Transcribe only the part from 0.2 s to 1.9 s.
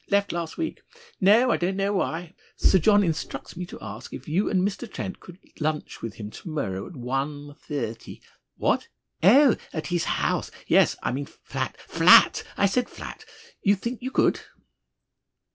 last week. No, I don't